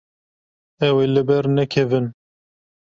[0.87, 2.05] Ew ê li ber nekevin.